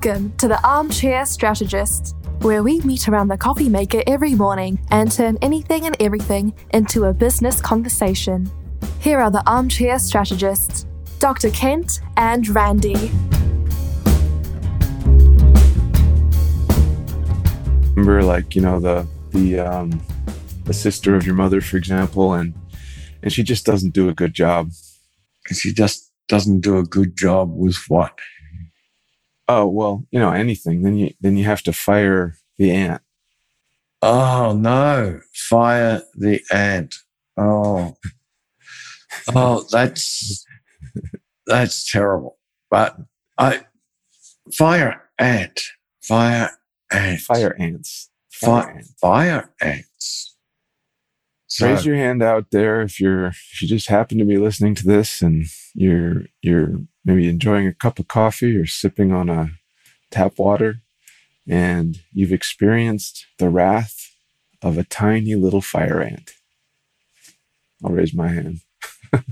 Welcome 0.00 0.32
to 0.36 0.46
the 0.46 0.64
Armchair 0.64 1.26
Strategist, 1.26 2.14
where 2.42 2.62
we 2.62 2.78
meet 2.82 3.08
around 3.08 3.26
the 3.26 3.36
coffee 3.36 3.68
maker 3.68 4.00
every 4.06 4.32
morning 4.32 4.78
and 4.92 5.10
turn 5.10 5.36
anything 5.42 5.86
and 5.86 5.96
everything 5.98 6.54
into 6.72 7.06
a 7.06 7.12
business 7.12 7.60
conversation. 7.60 8.48
Here 9.00 9.18
are 9.18 9.28
the 9.28 9.42
Armchair 9.44 9.98
Strategists, 9.98 10.86
Dr. 11.18 11.50
Kent 11.50 11.98
and 12.16 12.46
Randy. 12.46 13.10
Remember, 17.96 18.22
like 18.22 18.54
you 18.54 18.62
know 18.62 18.78
the 18.78 19.04
the 19.30 19.58
um, 19.58 20.00
the 20.62 20.74
sister 20.74 21.16
of 21.16 21.26
your 21.26 21.34
mother, 21.34 21.60
for 21.60 21.76
example, 21.76 22.34
and 22.34 22.54
and 23.24 23.32
she 23.32 23.42
just 23.42 23.66
doesn't 23.66 23.94
do 23.94 24.08
a 24.08 24.14
good 24.14 24.32
job. 24.32 24.70
She 25.52 25.72
just 25.72 26.12
doesn't 26.28 26.60
do 26.60 26.78
a 26.78 26.84
good 26.84 27.16
job 27.16 27.50
with 27.52 27.78
what? 27.88 28.16
Oh 29.48 29.66
well, 29.66 30.06
you 30.10 30.20
know 30.20 30.30
anything. 30.30 30.82
Then 30.82 30.96
you 30.96 31.14
then 31.20 31.36
you 31.36 31.44
have 31.44 31.62
to 31.62 31.72
fire 31.72 32.36
the 32.58 32.70
ant. 32.70 33.02
Oh 34.02 34.52
no! 34.52 35.20
Fire 35.34 36.02
the 36.14 36.40
ant. 36.52 36.96
Oh, 37.36 37.96
oh, 39.34 39.64
that's 39.70 40.44
that's 41.46 41.90
terrible. 41.90 42.38
But 42.70 42.96
I 43.38 43.62
fire 44.52 45.02
ant, 45.18 45.60
fire 46.02 46.50
ant, 46.92 47.20
Fire 47.20 47.56
ants. 47.58 48.10
fire, 48.30 48.70
ants. 48.70 48.94
fire 49.00 49.50
ants. 49.62 50.36
So, 51.50 51.66
Raise 51.66 51.86
your 51.86 51.96
hand 51.96 52.22
out 52.22 52.50
there 52.52 52.82
if 52.82 53.00
you're 53.00 53.28
if 53.28 53.62
you 53.62 53.68
just 53.68 53.88
happen 53.88 54.18
to 54.18 54.24
be 54.26 54.36
listening 54.36 54.74
to 54.76 54.86
this 54.86 55.22
and 55.22 55.46
you're 55.74 56.24
you're 56.42 56.82
maybe 57.08 57.26
enjoying 57.26 57.66
a 57.66 57.72
cup 57.72 57.98
of 57.98 58.06
coffee 58.06 58.54
or 58.54 58.66
sipping 58.66 59.12
on 59.12 59.30
a 59.30 59.50
tap 60.10 60.38
water 60.38 60.82
and 61.48 62.02
you've 62.12 62.32
experienced 62.32 63.24
the 63.38 63.48
wrath 63.48 64.10
of 64.60 64.76
a 64.76 64.84
tiny 64.84 65.34
little 65.34 65.62
fire 65.62 66.02
ant. 66.02 66.32
I'll 67.82 67.92
raise 67.92 68.12
my 68.12 68.28
hand. 68.28 68.58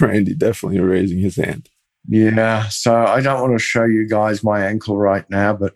Randy 0.00 0.34
definitely 0.34 0.78
raising 0.80 1.18
his 1.18 1.36
hand. 1.36 1.70
Yeah, 2.06 2.68
so 2.68 2.94
I 2.94 3.22
don't 3.22 3.40
want 3.40 3.54
to 3.54 3.64
show 3.64 3.84
you 3.84 4.06
guys 4.06 4.44
my 4.44 4.66
ankle 4.66 4.98
right 4.98 5.24
now, 5.30 5.54
but 5.54 5.72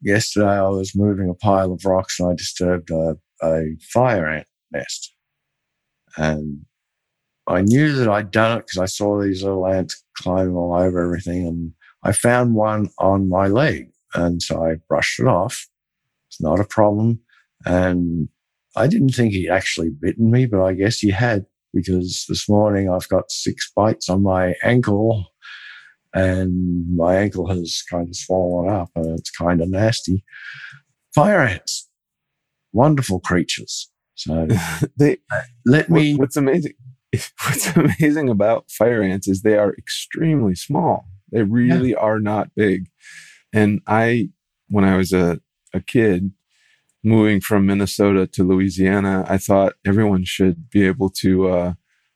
yesterday 0.00 0.46
I 0.46 0.68
was 0.68 0.96
moving 0.96 1.28
a 1.28 1.34
pile 1.34 1.72
of 1.72 1.84
rocks 1.84 2.18
and 2.18 2.30
I 2.30 2.34
disturbed 2.34 2.90
a, 2.90 3.18
a 3.42 3.76
fire 3.80 4.26
ant 4.26 4.46
nest. 4.72 5.12
And 6.16 6.64
I 7.46 7.60
knew 7.60 7.92
that 7.92 8.08
I'd 8.08 8.30
done 8.30 8.58
it 8.58 8.66
because 8.66 8.78
I 8.78 8.86
saw 8.86 9.20
these 9.20 9.42
little 9.42 9.66
ants 9.66 10.02
climbing 10.16 10.56
all 10.56 10.74
over 10.74 11.04
everything. 11.04 11.46
And 11.46 11.72
I 12.02 12.12
found 12.12 12.54
one 12.54 12.88
on 12.98 13.28
my 13.28 13.48
leg. 13.48 13.90
And 14.14 14.42
so 14.42 14.64
I 14.64 14.76
brushed 14.88 15.20
it 15.20 15.26
off. 15.26 15.68
It's 16.28 16.40
not 16.40 16.60
a 16.60 16.64
problem. 16.64 17.20
And 17.66 18.28
I 18.76 18.86
didn't 18.86 19.10
think 19.10 19.32
he'd 19.32 19.50
actually 19.50 19.90
bitten 19.90 20.30
me, 20.30 20.46
but 20.46 20.62
I 20.62 20.72
guess 20.72 20.98
he 20.98 21.10
had 21.10 21.46
because 21.72 22.24
this 22.28 22.48
morning 22.48 22.88
I've 22.88 23.08
got 23.08 23.30
six 23.30 23.70
bites 23.74 24.08
on 24.08 24.22
my 24.22 24.54
ankle 24.62 25.26
and 26.14 26.96
my 26.96 27.16
ankle 27.16 27.48
has 27.48 27.82
kind 27.90 28.08
of 28.08 28.16
swollen 28.16 28.72
up 28.72 28.90
and 28.94 29.18
it's 29.18 29.30
kind 29.30 29.60
of 29.60 29.68
nasty. 29.68 30.24
Fire 31.14 31.40
ants, 31.40 31.88
wonderful 32.72 33.20
creatures. 33.20 33.90
So 34.14 34.46
they 34.96 35.18
let 35.66 35.90
me, 35.90 36.14
what's 36.14 36.36
amazing 36.36 36.74
what's 37.44 37.76
amazing 37.76 38.28
about 38.28 38.70
fire 38.70 39.02
ants 39.02 39.28
is 39.28 39.42
they 39.42 39.56
are 39.56 39.74
extremely 39.74 40.54
small. 40.54 41.06
They 41.30 41.42
really 41.42 41.94
are 41.94 42.20
not 42.20 42.54
big. 42.54 42.88
And 43.52 43.80
i 43.86 44.30
when 44.68 44.84
i 44.84 44.96
was 44.96 45.12
a, 45.12 45.40
a 45.72 45.80
kid 45.80 46.32
moving 47.04 47.40
from 47.40 47.66
minnesota 47.66 48.26
to 48.26 48.42
louisiana 48.42 49.24
i 49.28 49.36
thought 49.36 49.74
everyone 49.86 50.24
should 50.24 50.70
be 50.70 50.86
able 50.86 51.10
to 51.10 51.48
uh, 51.48 51.74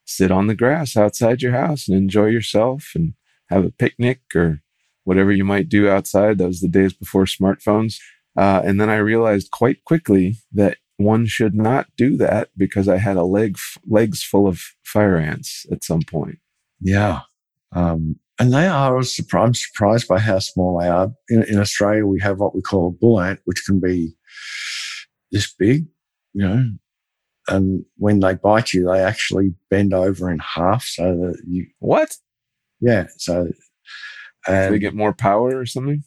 sit 0.09 0.31
on 0.31 0.47
the 0.47 0.55
grass 0.55 0.97
outside 0.97 1.43
your 1.43 1.53
house 1.53 1.87
and 1.87 1.97
enjoy 1.97 2.27
yourself 2.27 2.93
and 2.95 3.13
have 3.51 3.65
a 3.65 3.71
picnic 3.71 4.21
or 4.35 4.63
whatever 5.05 5.31
you 5.31 5.45
might 5.45 5.69
do 5.69 5.89
outside. 5.89 6.39
That 6.39 6.49
was 6.49 6.61
the 6.61 6.69
days 6.69 6.93
before 6.93 7.25
smartphones. 7.25 7.97
Uh, 8.37 8.63
and 8.65 8.81
then 8.81 8.89
i 8.89 8.97
realized 8.97 9.51
quite 9.51 9.85
quickly 9.85 10.37
that 10.53 10.79
one 10.99 11.25
should 11.27 11.55
not 11.55 11.89
do 11.97 12.17
that 12.19 12.51
because 12.57 12.87
I 12.89 12.99
had 12.99 13.17
a 13.17 13.25
leg 13.25 13.57
legs 13.89 14.23
full 14.23 14.47
of 14.47 14.61
fire 14.85 15.17
ants 15.17 15.65
at 15.73 15.83
some 15.83 16.03
point. 16.03 16.39
yeah. 16.81 17.21
Um, 17.73 18.17
and 18.41 18.53
they 18.53 18.67
are, 18.69 18.95
I 18.95 18.97
was 18.97 19.15
surprised, 19.15 19.47
I'm 19.47 19.55
surprised 19.55 20.09
by 20.09 20.19
how 20.21 20.39
small 20.39 20.79
they 20.81 20.87
are. 20.89 21.11
In, 21.29 21.43
in 21.43 21.59
Australia, 21.59 22.07
we 22.07 22.21
have 22.21 22.39
what 22.39 22.55
we 22.55 22.63
call 22.63 22.87
a 22.89 22.91
bull 22.93 23.21
ant, 23.21 23.41
which 23.47 23.63
can 23.67 23.81
be 23.81 24.15
this 25.33 25.53
big, 25.53 25.87
you 26.35 26.47
know, 26.47 26.65
and 27.49 27.85
when 27.97 28.21
they 28.21 28.35
bite 28.35 28.73
you, 28.73 28.85
they 28.87 29.01
actually 29.01 29.55
bend 29.71 29.93
over 29.93 30.31
in 30.31 30.39
half 30.39 30.85
so 30.85 31.05
that 31.17 31.43
you, 31.47 31.67
What? 31.81 32.17
yeah. 32.81 33.07
So, 33.17 33.51
and 34.47 34.75
they 34.75 34.79
get 34.79 34.95
more 34.95 35.13
power 35.13 35.59
or 35.59 35.67
something? 35.67 36.05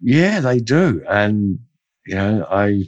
Yeah, 0.00 0.40
they 0.40 0.60
do. 0.60 1.02
And, 1.08 1.58
you 2.06 2.14
know, 2.14 2.46
I, 2.50 2.84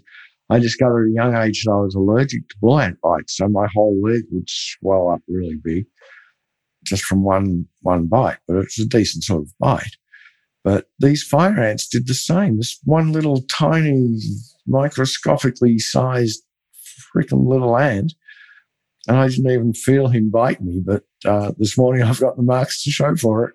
I 0.50 0.58
discovered 0.58 1.06
at 1.06 1.10
a 1.10 1.14
young 1.14 1.36
age 1.36 1.64
that 1.64 1.72
I 1.72 1.76
was 1.76 1.94
allergic 1.94 2.48
to 2.48 2.54
bull 2.60 2.80
ant 2.80 3.00
bites. 3.00 3.36
So 3.36 3.48
my 3.48 3.66
whole 3.72 4.00
leg 4.02 4.22
would 4.30 4.48
swell 4.48 5.10
up 5.10 5.20
really 5.28 5.56
big 5.62 5.86
just 6.84 7.04
from 7.04 7.22
one, 7.22 7.66
one 7.80 8.06
bite, 8.06 8.38
but 8.48 8.56
it's 8.56 8.78
a 8.78 8.84
decent 8.84 9.24
sort 9.24 9.42
of 9.42 9.52
bite. 9.58 9.96
But 10.64 10.86
these 10.98 11.22
fire 11.22 11.60
ants 11.60 11.88
did 11.88 12.06
the 12.06 12.14
same. 12.14 12.56
This 12.56 12.78
one 12.84 13.12
little 13.12 13.42
tiny, 13.42 14.18
microscopically 14.66 15.78
sized 15.78 16.42
freaking 17.14 17.46
little 17.46 17.76
ant. 17.76 18.14
And 19.08 19.16
I 19.16 19.28
didn't 19.28 19.50
even 19.50 19.74
feel 19.74 20.08
him 20.08 20.30
bite 20.30 20.62
me, 20.62 20.80
but 20.84 21.02
uh, 21.24 21.52
this 21.58 21.76
morning 21.76 22.02
I've 22.04 22.20
got 22.20 22.36
the 22.36 22.42
marks 22.42 22.84
to 22.84 22.90
show 22.90 23.16
for 23.16 23.48
it. 23.48 23.54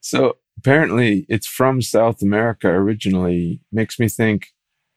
So 0.00 0.36
apparently 0.58 1.24
it's 1.30 1.46
from 1.46 1.80
South 1.80 2.20
America 2.20 2.68
originally. 2.68 3.62
Makes 3.72 3.98
me 3.98 4.08
think 4.08 4.48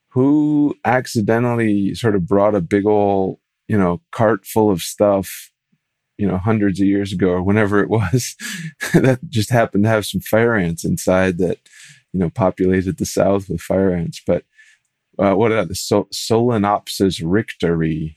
who 0.10 0.76
accidentally 0.86 1.94
sort 1.96 2.16
of 2.16 2.26
brought 2.28 2.56
a 2.56 2.62
big 2.62 2.86
old, 2.86 3.40
you 3.68 3.78
know, 3.78 4.02
cart 4.12 4.46
full 4.46 4.72
of 4.72 4.82
stuff, 4.82 5.52
you 6.18 6.28
know, 6.28 6.38
hundreds 6.38 6.80
of 6.80 6.88
years 6.88 7.12
ago 7.14 7.30
or 7.30 7.44
whenever 7.44 7.80
it 7.82 7.90
was 7.90 8.36
that 8.94 9.20
just 9.30 9.50
happened 9.50 9.84
to 9.84 9.90
have 9.90 10.06
some 10.06 10.22
fire 10.22 10.56
ants 10.56 10.84
inside 10.84 11.38
that, 11.38 11.60
you 12.14 12.20
know, 12.20 12.30
populated 12.30 12.98
the 12.98 13.06
South 13.06 13.50
with 13.50 13.62
fire 13.62 13.92
ants. 13.94 14.22
But 14.26 14.44
uh, 15.20 15.34
what 15.34 15.52
are 15.52 15.66
the 15.66 15.76
Sol- 15.76 16.10
Solenopsis 16.14 17.22
richteri? 17.24 18.16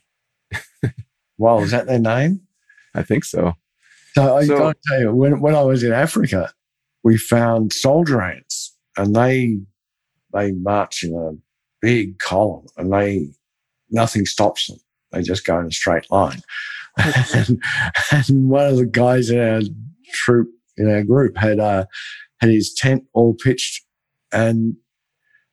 Wow, 1.39 1.61
is 1.61 1.71
that 1.71 1.87
their 1.87 1.99
name? 1.99 2.43
I 2.95 3.03
think 3.03 3.25
so. 3.25 3.55
So 4.15 4.37
I 4.37 4.45
So- 4.45 4.59
got 4.59 4.77
to 4.77 4.81
tell 4.87 5.01
you, 5.01 5.15
when, 5.15 5.41
when 5.41 5.55
I 5.55 5.63
was 5.63 5.83
in 5.83 5.91
Africa, 5.91 6.53
we 7.03 7.17
found 7.17 7.73
soldier 7.73 8.21
ants, 8.21 8.77
and 8.99 9.17
they 9.17 9.57
they 10.35 10.53
march 10.53 11.03
in 11.03 11.15
a 11.15 11.33
big 11.81 12.19
column, 12.19 12.67
and 12.77 12.93
they 12.93 13.29
nothing 13.91 14.27
stops 14.27 14.67
them. 14.67 14.79
They 15.13 15.23
just 15.23 15.47
go 15.47 15.59
in 15.59 15.67
a 15.67 15.73
straight 15.73 16.11
line. 16.11 16.41
and, 17.35 17.63
and 18.13 18.49
one 18.49 18.67
of 18.67 18.77
the 18.77 18.87
guys 18.87 19.31
in 19.31 19.41
our 19.41 19.61
troop 20.13 20.49
in 20.77 20.91
our 20.91 21.03
group 21.03 21.37
had 21.37 21.61
uh, 21.61 21.87
had 22.41 22.51
his 22.51 22.73
tent 22.75 23.05
all 23.13 23.35
pitched, 23.35 23.85
and 24.33 24.75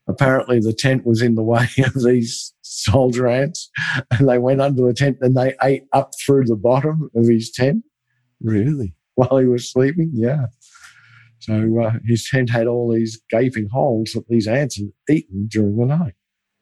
apparently 0.07 0.59
the 0.59 0.73
tent 0.73 1.05
was 1.05 1.21
in 1.21 1.35
the 1.35 1.43
way 1.43 1.67
of 1.85 2.03
these 2.03 2.53
soldier 2.61 3.27
ants, 3.27 3.69
and 4.11 4.27
they 4.27 4.37
went 4.37 4.61
under 4.61 4.85
the 4.85 4.93
tent 4.93 5.17
and 5.21 5.35
they 5.35 5.53
ate 5.63 5.83
up 5.93 6.11
through 6.25 6.45
the 6.45 6.55
bottom 6.55 7.09
of 7.15 7.27
his 7.27 7.51
tent 7.51 7.83
Really? 8.41 8.93
while 9.15 9.37
he 9.37 9.45
was 9.45 9.71
sleeping. 9.71 10.11
Yeah. 10.13 10.47
So 11.39 11.81
uh, 11.81 11.93
his 12.05 12.27
tent 12.29 12.49
had 12.49 12.67
all 12.67 12.91
these 12.91 13.21
gaping 13.29 13.69
holes 13.69 14.11
that 14.13 14.27
these 14.27 14.47
ants 14.47 14.77
had 14.77 14.91
eaten 15.09 15.47
during 15.47 15.77
the 15.77 15.85
night. 15.85 16.13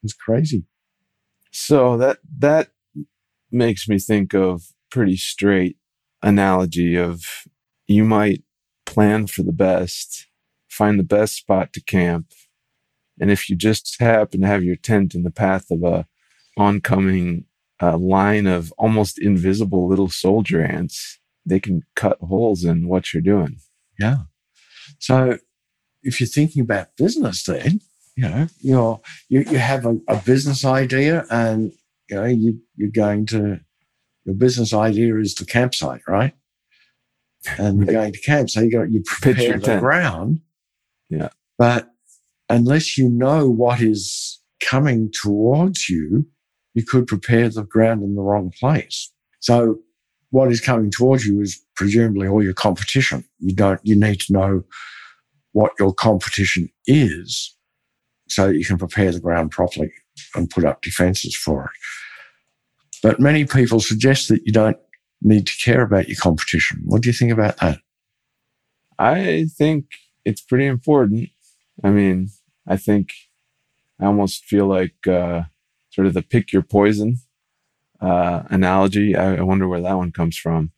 It's 0.04 0.13
crazy. 0.13 0.66
So 1.51 1.98
that 1.98 2.19
that 2.39 2.69
makes 3.51 3.88
me 3.88 4.00
think 4.00 4.33
of 4.33 4.63
pretty 4.92 5.18
straight 5.18 5.77
analogy 6.22 6.95
of 6.95 7.24
you 7.88 8.04
might 8.04 8.44
plan 8.86 9.27
for 9.27 9.44
the 9.44 9.54
best, 9.54 10.27
find 10.69 11.00
the 11.00 11.04
best 11.04 11.36
spot 11.36 11.71
to 11.74 11.81
camp, 11.81 12.28
and 13.19 13.31
if 13.31 13.50
you 13.50 13.56
just 13.56 13.95
happen 14.00 14.42
to 14.42 14.48
have 14.48 14.63
your 14.63 14.75
tent 14.75 15.16
in 15.16 15.24
the 15.24 15.31
path 15.31 15.71
of 15.71 15.83
a 15.83 16.06
oncoming 16.57 17.45
uh, 17.81 17.98
line 17.98 18.48
of 18.48 18.74
almost 18.78 19.19
invisible 19.19 19.88
little 19.88 20.10
soldier 20.10 20.62
ants, 20.62 21.19
they 21.45 21.60
can 21.60 21.81
cut 21.95 22.18
holes 22.19 22.63
in 22.63 22.88
what 22.88 23.13
you're 23.13 23.21
doing. 23.21 23.57
Yeah. 24.00 24.18
So 25.00 25.38
if 26.04 26.20
you're 26.20 26.28
thinking 26.28 26.62
about 26.62 26.96
business, 26.98 27.44
then 27.44 27.82
you 28.16 28.24
know 28.30 28.48
you're 28.62 29.02
you, 29.30 29.42
you 29.52 29.58
have 29.58 29.86
a, 29.86 29.98
a 30.08 30.18
business 30.18 30.64
idea, 30.66 31.26
and 31.30 31.72
you 32.10 32.16
know 32.16 32.26
you 32.26 32.60
you're 32.76 32.90
going 32.90 33.26
to 33.28 33.60
your 34.26 34.36
business 34.36 34.74
idea 34.74 35.18
is 35.18 35.36
the 35.36 35.46
campsite, 35.46 36.02
right? 36.08 36.34
And 37.60 37.78
you're 37.78 37.94
going 37.94 38.14
to 38.14 38.22
camp, 38.22 38.50
so 38.50 38.62
you 38.62 38.72
got 38.72 38.92
you 38.92 39.02
Pitch 39.02 39.22
prepare 39.22 39.44
your 39.44 39.60
the 39.60 39.66
tent. 39.66 39.82
ground. 39.82 40.42
Yeah. 41.10 41.30
But 41.58 41.92
unless 42.50 42.98
you 42.98 43.08
know 43.08 43.50
what 43.50 43.81
is 43.81 44.42
coming 44.62 45.12
towards 45.12 45.88
you, 45.90 46.26
you 46.74 46.84
could 46.84 47.08
prepare 47.08 47.50
the 47.50 47.64
ground 47.64 48.04
in 48.04 48.16
the 48.16 48.22
wrong 48.22 48.52
place. 48.60 49.12
So 49.40 49.80
what 50.31 50.51
is 50.51 50.62
coming 50.62 50.92
towards 50.92 51.25
you 51.25 51.42
is 51.42 51.63
presumably 51.75 52.27
all 52.27 52.44
your 52.44 52.54
competition. 52.54 53.24
You 53.39 53.56
don't, 53.56 53.80
you 53.83 53.95
need 53.95 54.22
to 54.22 54.33
know 54.33 54.63
what 55.54 55.72
your 55.80 55.94
competition 55.94 56.69
is 56.88 57.56
so 58.27 58.48
that 58.48 58.57
you 58.57 58.66
can 58.66 58.77
prepare 58.77 59.12
the 59.12 59.19
ground 59.19 59.51
properly 59.51 59.92
and 60.36 60.50
put 60.50 60.66
up 60.66 60.81
defenses 60.81 61.36
for 61.36 61.66
it. 61.66 61.72
But 63.04 63.19
many 63.19 63.45
people 63.45 63.80
suggest 63.80 64.30
that 64.30 64.42
you 64.45 64.51
don't 64.51 64.77
need 65.22 65.48
to 65.48 65.56
care 65.63 65.81
about 65.81 66.07
your 66.07 66.18
competition. 66.19 66.81
What 66.86 67.01
do 67.01 67.10
you 67.10 67.13
think 67.13 67.31
about 67.31 67.57
that? 67.57 67.80
I 68.98 69.45
think 69.57 69.86
it's 70.24 70.42
pretty 70.42 70.66
important. 70.66 71.30
I 71.83 71.89
mean, 71.89 72.30
I 72.68 72.78
think 72.78 73.10
I 74.00 74.06
almost 74.06 74.45
feel 74.45 74.68
like 74.68 75.07
uh, 75.07 75.44
sort 75.92 76.07
of 76.07 76.13
the 76.13 76.21
pick 76.21 76.51
your 76.51 76.63
poison 76.63 77.18
uh, 78.06 78.44
analogy. 78.50 79.16
I, 79.16 79.38
I, 79.38 79.42
wonder 79.42 79.68
where 79.68 79.81
that 79.81 79.98
one 79.98 80.12
comes 80.12 80.38
from. 80.38 80.72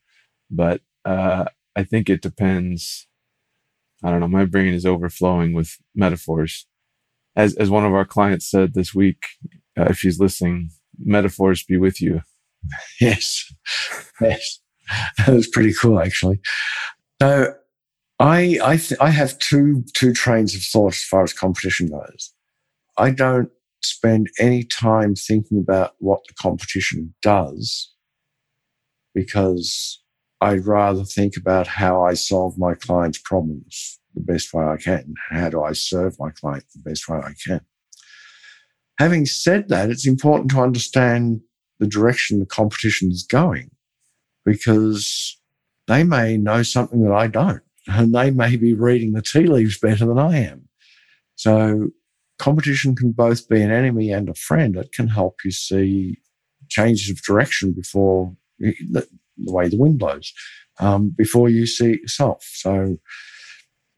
But 0.50 0.82
uh, 1.04 1.46
I 1.76 1.84
think 1.84 2.10
it 2.10 2.22
depends. 2.22 3.08
I 4.04 4.12
don't 4.12 4.22
know. 4.22 4.28
My 4.28 4.46
brain 4.46 4.74
is 4.74 4.86
overflowing 4.86 5.54
with 5.54 5.76
metaphors. 5.94 6.68
As, 7.36 7.56
as 7.56 7.70
one 7.70 7.86
of 7.86 7.94
our 7.94 8.06
clients 8.06 8.50
said 8.50 8.74
this 8.74 8.96
week, 8.96 9.22
uh, 9.78 9.88
if 9.90 10.00
she's 10.00 10.20
listening, 10.20 10.70
metaphors 10.98 11.64
be 11.64 11.78
with 11.78 12.02
you. 12.02 12.22
Yes. 13.00 13.54
Yes. 14.20 14.60
That 15.18 15.30
was 15.30 15.48
pretty 15.48 15.74
cool, 15.74 16.00
actually. 16.00 16.40
So 17.22 17.54
I 18.20 18.60
I 18.64 18.78
th- 18.78 19.00
I 19.00 19.12
have 19.12 19.38
two 19.40 19.86
two 19.94 20.12
trains 20.12 20.56
of 20.56 20.64
thought 20.64 20.94
as 20.96 21.04
far 21.04 21.24
as 21.24 21.34
competition 21.34 21.88
goes. 21.88 22.34
I 22.98 23.12
don't 23.12 23.50
spend 23.84 24.28
any 24.40 24.64
time 24.64 25.16
thinking 25.16 25.60
about 25.60 25.94
what 26.00 26.22
the 26.28 26.34
competition 26.34 27.14
does 27.22 27.94
because 29.14 30.02
I'd 30.42 30.66
rather 30.66 31.04
think 31.04 31.36
about 31.36 31.68
how 31.68 32.04
I 32.04 32.14
solve 32.14 32.58
my 32.58 32.76
client's 32.76 33.18
problems 33.18 34.00
the 34.14 34.22
best 34.22 34.54
way 34.54 34.64
I 34.64 34.78
can. 34.78 35.16
How 35.30 35.50
do 35.50 35.64
I 35.64 35.74
serve 35.74 36.16
my 36.20 36.30
client 36.32 36.66
the 36.74 36.88
best 36.88 37.08
way 37.10 37.18
I 37.18 37.34
can? 37.46 37.62
Having 39.00 39.28
said 39.28 39.70
that, 39.70 39.90
it's 39.90 40.08
important 40.08 40.52
to 40.52 40.62
understand 40.62 41.42
the 41.80 41.88
direction 41.88 42.40
the 42.40 42.46
competition 42.46 43.12
is 43.12 43.24
going 43.24 43.70
because 44.46 45.40
they 45.88 46.04
may 46.04 46.38
know 46.38 46.64
something 46.64 47.04
that 47.04 47.14
I 47.14 47.28
don't 47.28 47.62
and 47.88 48.14
they 48.14 48.32
may 48.32 48.56
be 48.56 48.74
reading 48.74 49.14
the 49.14 49.22
tea 49.22 49.48
leaves 49.48 49.80
better 49.80 50.06
than 50.06 50.20
I 50.20 50.38
am. 50.38 50.68
So 51.36 51.90
competition 52.38 52.96
can 52.96 53.12
both 53.12 53.48
be 53.50 53.62
an 53.62 53.72
enemy 53.72 54.12
and 54.12 54.30
a 54.30 54.34
friend. 54.34 54.76
It 54.76 54.92
can 54.92 55.08
help 55.08 55.38
you 55.44 55.52
see 55.52 56.18
changes 56.70 57.10
of 57.10 57.24
direction 57.24 57.72
before 57.72 58.36
the, 58.60 59.08
the 59.38 59.52
way 59.52 59.70
the 59.70 59.78
wind 59.78 60.00
blows, 60.00 60.34
um, 60.80 61.10
before 61.10 61.50
you 61.50 61.66
see 61.66 61.94
it 61.94 62.02
yourself. 62.02 62.44
So 62.54 62.98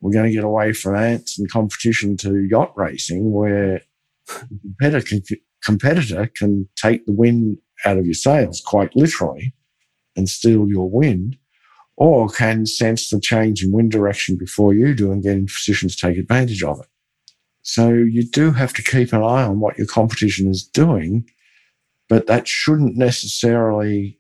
we're 0.02 0.14
going 0.14 0.28
to 0.28 0.36
get 0.36 0.44
away 0.44 0.74
from 0.74 0.96
ants 0.96 1.38
and 1.38 1.52
competition 1.52 2.16
to 2.18 2.46
yacht 2.46 2.74
racing, 2.76 3.32
where 3.32 3.82
competitor 4.28 5.06
can, 5.06 5.22
competitor 5.64 6.30
can 6.36 6.70
take 6.76 7.06
the 7.06 7.14
wind 7.14 7.58
out 7.86 7.98
of 7.98 8.06
your 8.06 8.14
sails 8.14 8.62
quite 8.66 8.96
literally 8.96 9.54
and 10.16 10.30
steal 10.30 10.68
your 10.68 10.90
wind 10.90 11.38
or 11.98 12.30
can 12.30 12.66
sense 12.66 13.10
the 13.10 13.20
change 13.20 13.64
in 13.64 13.74
wind 13.74 13.92
direction 13.92 14.38
before 14.38 14.74
you 14.74 14.94
do 14.94 15.12
and 15.12 15.24
get 15.24 15.36
in 15.36 15.46
position 15.46 15.90
to 15.90 15.96
take 15.96 16.18
advantage 16.18 16.64
of 16.64 16.80
it. 16.80 16.88
So 17.62 17.90
you 17.90 18.24
do 18.24 18.52
have 18.52 18.74
to 18.74 18.84
keep 18.84 19.14
an 19.14 19.22
eye 19.22 19.44
on 19.44 19.60
what 19.60 19.78
your 19.78 19.88
competition 19.88 20.50
is 20.50 20.64
doing, 20.64 21.30
but 22.08 22.28
that 22.28 22.48
shouldn't 22.48 22.98
necessarily 22.98 24.20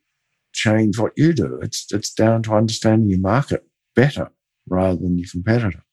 change 0.53 0.99
what 0.99 1.13
you 1.15 1.33
do. 1.33 1.59
It's, 1.61 1.91
it's 1.91 2.13
down 2.13 2.43
to 2.43 2.53
understanding 2.53 3.09
your 3.09 3.19
market 3.19 3.65
better 3.95 4.31
rather 4.67 4.97
than 4.97 5.17
your 5.17 5.27
competitor. 5.31 5.83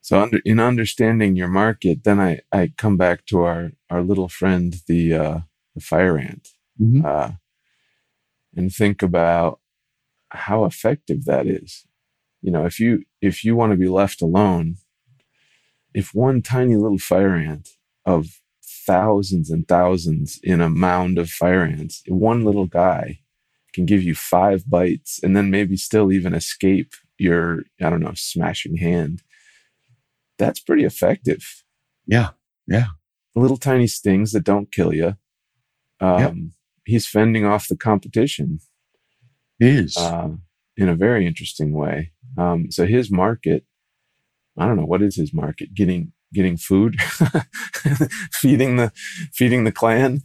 So 0.00 0.20
under, 0.20 0.40
in 0.44 0.60
understanding 0.60 1.36
your 1.36 1.48
market, 1.48 2.04
then 2.04 2.20
I, 2.20 2.40
I 2.52 2.72
come 2.76 2.96
back 2.96 3.26
to 3.26 3.42
our, 3.42 3.72
our 3.90 4.02
little 4.02 4.28
friend, 4.28 4.76
the, 4.86 5.14
uh, 5.14 5.38
the 5.74 5.80
fire 5.80 6.18
ant, 6.18 6.48
mm-hmm. 6.80 7.04
uh, 7.04 7.32
and 8.54 8.72
think 8.72 9.02
about 9.02 9.60
how 10.30 10.64
effective 10.64 11.24
that 11.24 11.46
is. 11.46 11.86
You 12.42 12.50
know, 12.52 12.64
if 12.66 12.78
you 12.78 13.04
if 13.20 13.44
you 13.44 13.56
want 13.56 13.72
to 13.72 13.76
be 13.76 13.88
left 13.88 14.22
alone, 14.22 14.76
if 15.96 16.14
one 16.14 16.42
tiny 16.42 16.76
little 16.76 16.98
fire 16.98 17.34
ant 17.34 17.70
of 18.04 18.26
thousands 18.86 19.50
and 19.50 19.66
thousands 19.66 20.38
in 20.42 20.60
a 20.60 20.68
mound 20.68 21.18
of 21.18 21.30
fire 21.30 21.64
ants, 21.64 22.02
one 22.06 22.44
little 22.44 22.66
guy 22.66 23.20
can 23.72 23.86
give 23.86 24.02
you 24.02 24.14
five 24.14 24.68
bites 24.68 25.18
and 25.22 25.34
then 25.34 25.50
maybe 25.50 25.76
still 25.76 26.12
even 26.12 26.34
escape 26.34 26.92
your, 27.18 27.62
I 27.80 27.88
don't 27.88 28.00
know, 28.00 28.12
smashing 28.14 28.76
hand. 28.76 29.22
That's 30.38 30.60
pretty 30.60 30.84
effective. 30.84 31.64
Yeah. 32.06 32.30
Yeah. 32.66 32.88
Little 33.34 33.56
tiny 33.56 33.86
stings 33.86 34.32
that 34.32 34.44
don't 34.44 34.70
kill 34.70 34.92
you. 34.92 35.16
Um. 36.00 36.52
He's 36.84 37.08
fending 37.08 37.44
off 37.44 37.66
the 37.66 37.76
competition 37.76 38.60
He 39.58 39.68
is 39.70 39.96
uh, 39.96 40.28
in 40.76 40.88
a 40.88 40.94
very 40.94 41.26
interesting 41.26 41.72
way. 41.72 42.12
Um, 42.38 42.70
so 42.70 42.86
his 42.86 43.10
market, 43.10 43.64
I 44.58 44.66
don't 44.66 44.76
know 44.76 44.86
what 44.86 45.02
is 45.02 45.16
his 45.16 45.34
market. 45.34 45.74
Getting 45.74 46.12
getting 46.32 46.56
food, 46.56 47.00
feeding 48.32 48.76
the 48.76 48.92
feeding 49.32 49.64
the 49.64 49.72
clan. 49.72 50.22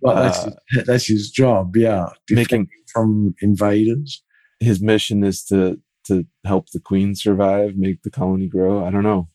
Well, 0.00 0.16
that's 0.16 0.38
uh, 0.38 0.50
that's 0.86 1.06
his 1.06 1.30
job. 1.30 1.76
Yeah, 1.76 2.10
making 2.30 2.68
from 2.92 3.34
invaders. 3.40 4.22
His 4.60 4.80
mission 4.80 5.24
is 5.24 5.44
to 5.46 5.80
to 6.06 6.26
help 6.44 6.70
the 6.70 6.80
queen 6.80 7.14
survive, 7.14 7.76
make 7.76 8.02
the 8.02 8.10
colony 8.10 8.48
grow. 8.48 8.84
I 8.84 8.90
don't 8.90 9.02
know, 9.02 9.28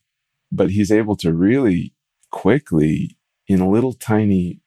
but 0.52 0.72
he's 0.72 0.92
able 0.92 1.16
to 1.18 1.34
really 1.34 1.94
quickly, 2.32 3.18
in 3.48 3.72
little 3.72 3.94
tiny 3.94 4.62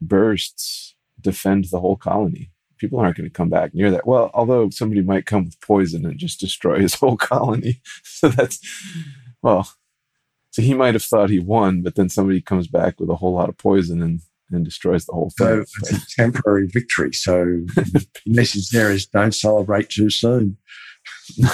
bursts, 0.00 0.94
defend 1.20 1.66
the 1.70 1.80
whole 1.80 1.96
colony 1.96 2.50
people 2.80 2.98
aren't 2.98 3.16
going 3.16 3.28
to 3.28 3.32
come 3.32 3.50
back 3.50 3.74
near 3.74 3.90
that. 3.90 4.06
Well, 4.06 4.30
although 4.32 4.70
somebody 4.70 5.02
might 5.02 5.26
come 5.26 5.44
with 5.44 5.60
poison 5.60 6.06
and 6.06 6.18
just 6.18 6.40
destroy 6.40 6.80
his 6.80 6.94
whole 7.00 7.16
colony. 7.16 7.82
So 8.02 8.28
that's, 8.28 8.58
well, 9.42 9.68
so 10.50 10.62
he 10.62 10.74
might 10.74 10.94
have 10.94 11.04
thought 11.04 11.30
he 11.30 11.38
won, 11.38 11.82
but 11.82 11.94
then 11.94 12.08
somebody 12.08 12.40
comes 12.40 12.66
back 12.66 12.98
with 12.98 13.08
a 13.08 13.16
whole 13.16 13.34
lot 13.34 13.48
of 13.48 13.56
poison 13.56 14.02
and, 14.02 14.20
and 14.50 14.64
destroys 14.64 15.06
the 15.06 15.12
whole 15.12 15.32
thing. 15.38 15.64
So 15.64 15.78
it's 15.80 15.92
a 15.92 16.16
temporary 16.16 16.66
victory. 16.66 17.12
So 17.12 17.44
the 17.76 18.06
message 18.26 18.70
there 18.70 18.90
is 18.90 19.06
don't 19.06 19.34
celebrate 19.34 19.90
too 19.90 20.10
soon. 20.10 20.56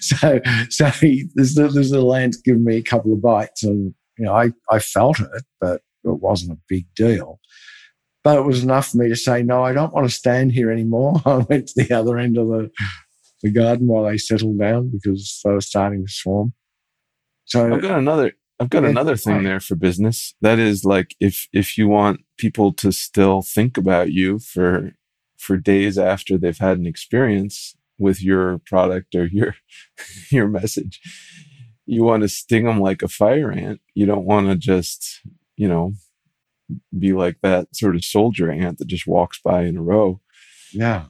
so, 0.00 0.40
so 0.70 0.86
he, 0.86 1.28
there's 1.34 1.54
the, 1.54 1.68
there's 1.68 1.90
the 1.90 2.00
land's 2.00 2.36
given 2.36 2.64
me 2.64 2.76
a 2.76 2.82
couple 2.82 3.12
of 3.12 3.20
bites 3.20 3.64
and, 3.64 3.92
you 4.16 4.24
know, 4.24 4.34
I, 4.34 4.52
I 4.70 4.78
felt 4.78 5.18
it, 5.18 5.44
but 5.60 5.82
it 6.04 6.20
wasn't 6.20 6.52
a 6.52 6.60
big 6.68 6.86
deal. 6.94 7.40
But 8.22 8.38
it 8.38 8.44
was 8.44 8.62
enough 8.62 8.88
for 8.88 8.98
me 8.98 9.08
to 9.08 9.16
say, 9.16 9.42
no, 9.42 9.64
I 9.64 9.72
don't 9.72 9.92
want 9.92 10.08
to 10.08 10.14
stand 10.14 10.52
here 10.52 10.70
anymore. 10.70 11.20
I 11.26 11.38
went 11.38 11.68
to 11.68 11.84
the 11.84 11.94
other 11.94 12.18
end 12.18 12.38
of 12.38 12.48
the, 12.48 12.70
the 13.42 13.50
garden 13.50 13.88
while 13.88 14.04
they 14.04 14.18
settled 14.18 14.60
down 14.60 14.90
because 14.90 15.40
they 15.44 15.50
were 15.50 15.60
starting 15.60 16.06
to 16.06 16.12
swarm. 16.12 16.52
So 17.44 17.74
I've 17.74 17.82
got 17.82 17.98
another 17.98 18.32
I've 18.60 18.70
got 18.70 18.84
another 18.84 19.16
thing 19.16 19.42
there 19.42 19.60
for 19.60 19.74
business. 19.74 20.34
That 20.42 20.58
is 20.58 20.84
like 20.84 21.16
if 21.18 21.48
if 21.52 21.78
you 21.78 21.88
want 21.88 22.20
people 22.36 22.72
to 22.74 22.92
still 22.92 23.42
think 23.42 23.78
about 23.78 24.12
you 24.12 24.38
for 24.38 24.92
for 25.38 25.56
days 25.56 25.98
after 25.98 26.36
they've 26.36 26.58
had 26.58 26.78
an 26.78 26.86
experience 26.86 27.74
with 27.98 28.22
your 28.22 28.58
product 28.66 29.14
or 29.14 29.26
your 29.26 29.54
your 30.30 30.48
message, 30.48 31.00
you 31.86 32.04
want 32.04 32.22
to 32.22 32.28
sting 32.28 32.66
them 32.66 32.80
like 32.80 33.02
a 33.02 33.08
fire 33.08 33.50
ant. 33.50 33.80
You 33.94 34.06
don't 34.06 34.26
want 34.26 34.48
to 34.48 34.56
just, 34.56 35.20
you 35.56 35.66
know, 35.66 35.92
be 36.96 37.12
like 37.12 37.38
that 37.42 37.74
sort 37.74 37.96
of 37.96 38.04
soldier 38.04 38.50
ant 38.50 38.78
that 38.78 38.88
just 38.88 39.06
walks 39.06 39.40
by 39.42 39.64
in 39.64 39.76
a 39.76 39.82
row. 39.82 40.20
Yeah. 40.72 41.06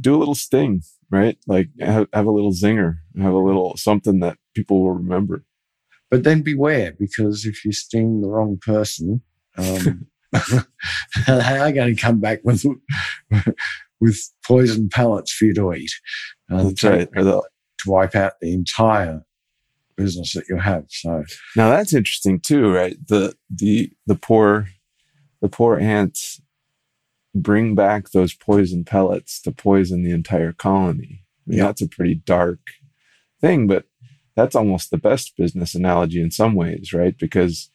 Do 0.00 0.14
a 0.14 0.18
little 0.18 0.34
sting, 0.34 0.82
right? 1.10 1.38
Like 1.46 1.70
have, 1.80 2.08
have 2.12 2.26
a 2.26 2.30
little 2.30 2.52
zinger, 2.52 2.98
have 3.20 3.32
a 3.32 3.38
little 3.38 3.76
something 3.76 4.20
that 4.20 4.38
people 4.54 4.82
will 4.82 4.92
remember. 4.92 5.44
But 6.10 6.24
then 6.24 6.42
beware 6.42 6.92
because 6.98 7.46
if 7.46 7.64
you 7.64 7.72
sting 7.72 8.20
the 8.20 8.28
wrong 8.28 8.58
person, 8.60 9.22
um, 9.56 10.06
they 11.26 11.58
are 11.58 11.72
going 11.72 11.94
to 11.94 12.00
come 12.00 12.20
back 12.20 12.40
with 12.44 12.64
with 14.00 14.32
poison 14.44 14.88
pellets 14.88 15.32
for 15.32 15.44
you 15.46 15.54
to 15.54 15.72
eat. 15.74 15.92
Uh, 16.50 16.64
that's 16.64 16.84
right. 16.84 17.12
To 17.12 17.42
wipe 17.86 18.14
out 18.14 18.32
the 18.40 18.52
entire 18.52 19.22
business 19.96 20.32
that 20.34 20.48
you 20.48 20.56
have. 20.56 20.84
So 20.88 21.24
now 21.56 21.70
that's 21.70 21.92
interesting 21.92 22.40
too, 22.40 22.72
right? 22.72 22.96
The 23.06 23.34
the 23.48 23.92
the 24.06 24.16
poor 24.16 24.68
the 25.40 25.48
poor 25.48 25.78
ants 25.78 26.40
bring 27.34 27.74
back 27.74 28.10
those 28.10 28.34
poison 28.34 28.84
pellets 28.84 29.40
to 29.42 29.52
poison 29.52 30.02
the 30.02 30.10
entire 30.10 30.52
colony. 30.52 31.24
I 31.46 31.50
mean, 31.50 31.58
yep. 31.58 31.68
That's 31.68 31.82
a 31.82 31.88
pretty 31.88 32.16
dark 32.16 32.60
thing, 33.40 33.66
but 33.66 33.86
that's 34.36 34.54
almost 34.54 34.90
the 34.90 34.98
best 34.98 35.36
business 35.36 35.74
analogy 35.74 36.20
in 36.20 36.30
some 36.30 36.54
ways, 36.54 36.92
right? 36.92 37.16
Because 37.18 37.70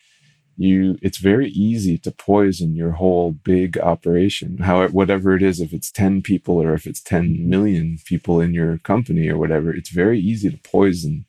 you 0.57 0.97
it's 1.01 1.17
very 1.17 1.49
easy 1.49 1.97
to 1.97 2.11
poison 2.11 2.75
your 2.75 2.91
whole 2.91 3.31
big 3.31 3.77
operation 3.79 4.57
how 4.59 4.87
whatever 4.87 5.35
it 5.35 5.43
is 5.43 5.59
if 5.59 5.73
it's 5.73 5.91
10 5.91 6.21
people 6.21 6.61
or 6.61 6.73
if 6.73 6.85
it's 6.85 7.01
10 7.01 7.47
million 7.47 7.97
people 8.05 8.39
in 8.39 8.53
your 8.53 8.77
company 8.79 9.27
or 9.27 9.37
whatever 9.37 9.73
it's 9.73 9.89
very 9.89 10.19
easy 10.19 10.49
to 10.49 10.57
poison 10.57 11.25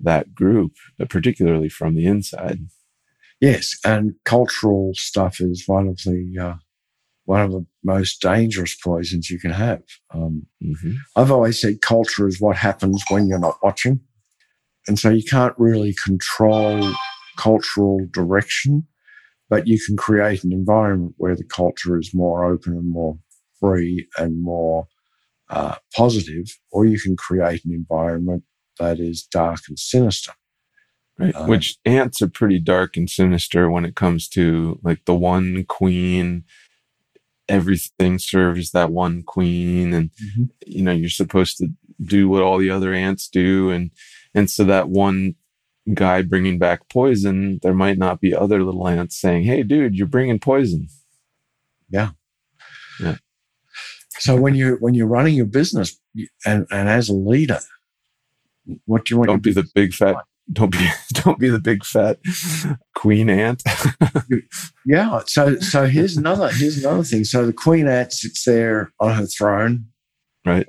that 0.00 0.34
group 0.34 0.72
particularly 1.08 1.68
from 1.68 1.94
the 1.94 2.06
inside 2.06 2.60
yes 3.40 3.76
and 3.84 4.14
cultural 4.24 4.92
stuff 4.94 5.40
is 5.40 5.64
one 5.66 5.86
of 5.86 5.98
the 5.98 6.36
uh, 6.40 6.54
one 7.26 7.42
of 7.42 7.52
the 7.52 7.64
most 7.84 8.20
dangerous 8.22 8.74
poisons 8.74 9.30
you 9.30 9.38
can 9.38 9.52
have 9.52 9.82
um, 10.12 10.46
mm-hmm. 10.62 10.94
i've 11.14 11.30
always 11.30 11.60
said 11.60 11.80
culture 11.80 12.26
is 12.26 12.40
what 12.40 12.56
happens 12.56 13.04
when 13.08 13.28
you're 13.28 13.38
not 13.38 13.58
watching 13.62 14.00
and 14.86 14.98
so 14.98 15.10
you 15.10 15.24
can't 15.24 15.54
really 15.58 15.94
control 15.94 16.92
cultural 17.36 18.00
direction, 18.10 18.86
but 19.48 19.66
you 19.66 19.78
can 19.84 19.96
create 19.96 20.44
an 20.44 20.52
environment 20.52 21.14
where 21.16 21.36
the 21.36 21.44
culture 21.44 21.98
is 21.98 22.14
more 22.14 22.44
open 22.44 22.74
and 22.74 22.90
more 22.90 23.18
free 23.58 24.06
and 24.18 24.42
more 24.42 24.86
uh, 25.50 25.76
positive, 25.96 26.46
or 26.70 26.84
you 26.84 26.98
can 27.00 27.16
create 27.16 27.64
an 27.64 27.72
environment 27.72 28.44
that 28.78 29.00
is 29.00 29.22
dark 29.22 29.60
and 29.68 29.78
sinister. 29.78 30.32
Right. 31.18 31.34
Um, 31.34 31.48
Which 31.48 31.78
ants 31.84 32.22
are 32.22 32.28
pretty 32.28 32.60
dark 32.60 32.96
and 32.96 33.10
sinister 33.10 33.70
when 33.70 33.84
it 33.84 33.96
comes 33.96 34.28
to 34.30 34.78
like 34.82 35.04
the 35.04 35.14
one 35.14 35.64
queen. 35.64 36.44
Everything 37.48 38.18
serves 38.18 38.72
that 38.72 38.92
one 38.92 39.22
queen, 39.22 39.94
and 39.94 40.10
mm-hmm. 40.10 40.44
you 40.66 40.82
know 40.82 40.92
you're 40.92 41.08
supposed 41.08 41.56
to 41.58 41.68
do 42.00 42.28
what 42.28 42.42
all 42.42 42.58
the 42.58 42.70
other 42.70 42.92
ants 42.92 43.26
do, 43.26 43.70
and 43.70 43.90
and 44.38 44.48
so 44.48 44.62
that 44.64 44.88
one 44.88 45.34
guy 45.94 46.22
bringing 46.22 46.58
back 46.58 46.88
poison, 46.88 47.58
there 47.62 47.74
might 47.74 47.98
not 47.98 48.20
be 48.20 48.32
other 48.34 48.62
little 48.62 48.86
ants 48.86 49.20
saying, 49.20 49.42
"Hey, 49.44 49.64
dude, 49.64 49.96
you're 49.96 50.06
bringing 50.06 50.38
poison." 50.38 50.86
Yeah, 51.90 52.10
yeah. 53.00 53.16
So 54.20 54.36
when 54.36 54.54
you 54.54 54.76
when 54.78 54.94
you're 54.94 55.08
running 55.08 55.34
your 55.34 55.46
business 55.46 55.98
and 56.46 56.66
and 56.70 56.88
as 56.88 57.08
a 57.08 57.14
leader, 57.14 57.58
what 58.84 59.04
do 59.04 59.14
you 59.14 59.18
want? 59.18 59.28
Don't 59.28 59.42
be 59.42 59.52
the 59.52 59.68
big 59.74 59.92
fat. 59.92 60.16
Don't 60.52 60.70
be 60.70 60.88
don't 61.14 61.40
be 61.40 61.48
the 61.48 61.58
big 61.58 61.84
fat 61.84 62.20
queen 62.94 63.28
ant. 63.28 63.64
yeah. 64.86 65.22
So 65.26 65.58
so 65.58 65.86
here's 65.86 66.16
another 66.16 66.48
here's 66.52 66.78
another 66.78 67.02
thing. 67.02 67.24
So 67.24 67.44
the 67.44 67.52
queen 67.52 67.88
ant 67.88 68.12
sits 68.12 68.44
there 68.44 68.92
on 69.00 69.14
her 69.14 69.26
throne, 69.26 69.86
right? 70.46 70.68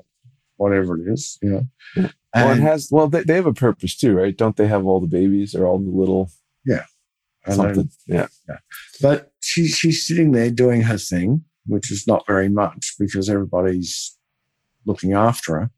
Whatever 0.58 0.98
it 0.98 1.14
is, 1.14 1.38
you 1.44 1.50
know. 1.52 1.68
Yeah. 1.96 2.10
Well, 2.36 2.52
it 2.52 2.60
has. 2.60 2.90
Well, 2.92 3.08
they, 3.08 3.24
they 3.24 3.36
have 3.36 3.48
a 3.48 3.54
purpose 3.54 3.98
too, 3.98 4.14
right? 4.14 4.38
Don't 4.38 4.56
they 4.56 4.68
have 4.68 4.86
all 4.86 5.00
the 5.00 5.08
babies 5.08 5.56
or 5.56 5.66
all 5.66 5.80
the 5.80 5.90
little? 5.90 6.32
Yeah. 6.66 6.86
Something. 7.48 7.90
yeah. 8.06 8.28
yeah. 8.48 8.58
But 9.02 9.32
she 9.42 9.68
she's 9.68 10.06
sitting 10.06 10.32
there 10.32 10.52
doing 10.52 10.82
her 10.84 10.98
thing, 10.98 11.44
which 11.66 11.92
is 11.92 12.06
not 12.06 12.28
very 12.28 12.50
much 12.50 12.94
because 13.00 13.30
everybody's 13.30 14.18
looking 14.86 15.14
after 15.14 15.60
her, 15.60 15.72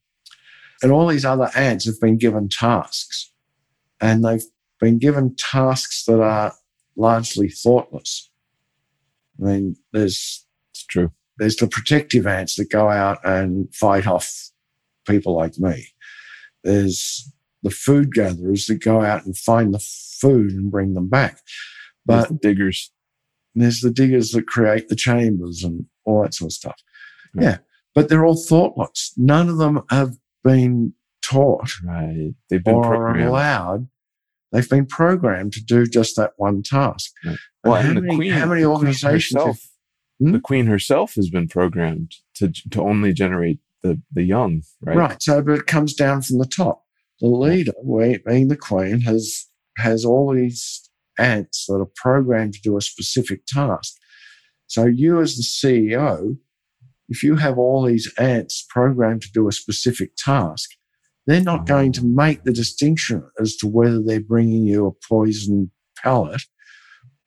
and 0.83 0.91
all 0.91 1.07
these 1.07 1.25
other 1.25 1.49
ants 1.55 1.85
have 1.85 1.99
been 2.01 2.17
given 2.17 2.49
tasks, 2.49 3.31
and 4.01 4.25
they've 4.25 4.43
been 4.79 4.99
given 4.99 5.35
tasks 5.35 6.03
that 6.05 6.19
are 6.19 6.53
largely 6.97 7.47
thoughtless. 7.47 8.29
I 9.39 9.45
mean, 9.45 9.75
there's 9.93 10.45
it's 10.71 10.85
true. 10.85 11.11
There's 11.37 11.55
the 11.55 11.67
protective 11.67 12.27
ants 12.27 12.55
that 12.55 12.69
go 12.69 12.89
out 12.89 13.19
and 13.23 13.73
fight 13.73 14.07
off 14.07 14.29
people 15.07 15.35
like 15.35 15.57
me. 15.57 15.87
There's 16.63 17.31
the 17.63 17.69
food 17.69 18.13
gatherers 18.13 18.65
that 18.67 18.83
go 18.83 19.01
out 19.01 19.25
and 19.25 19.37
find 19.37 19.73
the 19.73 19.83
food 20.19 20.51
and 20.51 20.71
bring 20.71 20.93
them 20.93 21.09
back. 21.09 21.39
But 22.05 22.29
the 22.29 22.35
diggers. 22.35 22.91
There's 23.53 23.81
the 23.81 23.91
diggers 23.91 24.31
that 24.31 24.47
create 24.47 24.87
the 24.87 24.95
chambers 24.95 25.63
and 25.63 25.85
all 26.05 26.23
that 26.23 26.33
sort 26.33 26.49
of 26.49 26.53
stuff. 26.53 26.81
Right. 27.35 27.43
Yeah. 27.43 27.57
But 27.93 28.07
they're 28.07 28.25
all 28.25 28.41
thoughtless. 28.41 29.13
None 29.17 29.49
of 29.49 29.57
them 29.57 29.81
have 29.89 30.15
been 30.43 30.93
taught. 31.21 31.71
Right. 31.83 32.33
They've 32.49 32.63
been 32.63 32.75
or 32.75 32.83
programmed. 32.83 33.27
allowed. 33.27 33.87
They've 34.51 34.69
been 34.69 34.85
programmed 34.85 35.53
to 35.53 35.63
do 35.63 35.85
just 35.85 36.15
that 36.15 36.31
one 36.37 36.63
task. 36.63 37.11
Right. 37.25 37.37
Well, 37.63 37.81
how, 37.81 37.93
many, 37.93 38.15
queen, 38.15 38.31
how 38.31 38.45
many 38.47 38.63
organizations? 38.63 39.33
Herself, 39.33 39.47
have, 39.47 40.27
hmm? 40.27 40.31
The 40.31 40.39
queen 40.39 40.65
herself 40.67 41.15
has 41.15 41.29
been 41.29 41.47
programmed 41.47 42.15
to 42.35 42.51
to 42.71 42.81
only 42.81 43.13
generate 43.13 43.59
the 43.83 44.01
the 44.11 44.23
young, 44.23 44.63
right? 44.81 44.97
Right. 44.97 45.23
So, 45.23 45.41
but 45.41 45.59
it 45.59 45.67
comes 45.67 45.93
down 45.93 46.21
from 46.21 46.37
the 46.37 46.45
top. 46.45 46.83
The 47.19 47.27
leader, 47.27 47.73
being 48.25 48.47
the 48.47 48.57
queen, 48.57 49.01
has 49.01 49.47
has 49.77 50.05
all 50.05 50.33
these 50.33 50.89
ants 51.17 51.65
that 51.67 51.75
are 51.75 51.91
programmed 51.95 52.53
to 52.53 52.61
do 52.61 52.77
a 52.77 52.81
specific 52.81 53.45
task. 53.45 53.95
So, 54.67 54.85
you 54.85 55.21
as 55.21 55.35
the 55.35 55.43
CEO, 55.43 56.37
if 57.09 57.23
you 57.23 57.35
have 57.35 57.57
all 57.57 57.85
these 57.85 58.11
ants 58.17 58.65
programmed 58.69 59.21
to 59.23 59.31
do 59.33 59.47
a 59.47 59.51
specific 59.51 60.15
task, 60.15 60.69
they're 61.27 61.41
not 61.41 61.61
uh-huh. 61.61 61.65
going 61.65 61.91
to 61.93 62.05
make 62.05 62.43
the 62.43 62.53
distinction 62.53 63.23
as 63.39 63.55
to 63.57 63.67
whether 63.67 64.01
they're 64.01 64.19
bringing 64.21 64.65
you 64.65 64.87
a 64.87 65.07
poison 65.07 65.71
pellet 66.01 66.41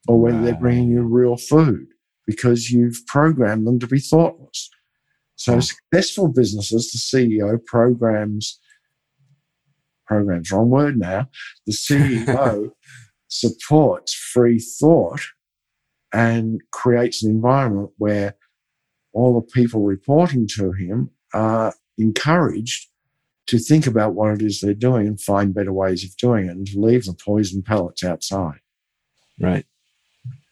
or 0.09 0.21
whether 0.21 0.43
they're 0.43 0.55
bringing 0.55 0.91
you 0.91 1.03
real 1.03 1.37
food 1.37 1.87
because 2.27 2.71
you've 2.71 3.01
programmed 3.07 3.67
them 3.67 3.79
to 3.79 3.87
be 3.87 4.01
thoughtless. 4.01 4.71
So 5.37 5.61
successful 5.61 6.29
businesses, 6.29 6.91
the 6.91 6.99
CEO 6.99 7.65
programs, 7.65 8.59
programs, 10.07 10.51
wrong 10.53 10.71
word 10.71 10.97
now. 10.97 11.29
The 11.67 11.73
CEO 11.73 12.71
supports 13.29 14.15
free 14.15 14.59
thought 14.59 15.21
and 16.13 16.61
creates 16.71 17.23
an 17.23 17.31
environment 17.31 17.91
where 17.99 18.37
all 19.13 19.35
the 19.35 19.53
people 19.53 19.83
reporting 19.83 20.47
to 20.57 20.73
him 20.73 21.11
are 21.33 21.75
encouraged 21.99 22.89
to 23.47 23.59
think 23.59 23.87
about 23.87 24.15
what 24.15 24.35
it 24.35 24.43
is 24.43 24.61
they're 24.61 24.75
doing 24.75 25.07
and 25.07 25.21
find 25.21 25.55
better 25.55 25.73
ways 25.73 26.05
of 26.05 26.17
doing 26.17 26.47
it 26.47 26.51
and 26.51 26.67
to 26.67 26.81
leave 26.81 27.05
the 27.05 27.13
poison 27.13 27.63
pellets 27.63 28.03
outside. 28.03 28.61
Right. 29.39 29.67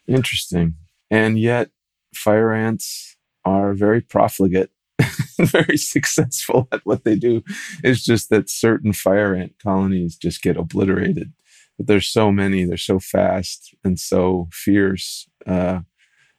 Interesting. 0.06 0.74
And 1.10 1.38
yet, 1.38 1.70
fire 2.14 2.52
ants 2.52 3.16
are 3.44 3.74
very 3.74 4.00
profligate, 4.00 4.70
very 5.38 5.76
successful 5.76 6.68
at 6.72 6.84
what 6.84 7.04
they 7.04 7.16
do. 7.16 7.42
It's 7.82 8.04
just 8.04 8.30
that 8.30 8.50
certain 8.50 8.92
fire 8.92 9.34
ant 9.34 9.54
colonies 9.62 10.16
just 10.16 10.42
get 10.42 10.56
obliterated. 10.56 11.32
But 11.78 11.86
there's 11.86 12.08
so 12.08 12.30
many, 12.30 12.64
they're 12.64 12.76
so 12.76 12.98
fast 12.98 13.74
and 13.82 13.98
so 13.98 14.48
fierce 14.52 15.28
uh, 15.46 15.80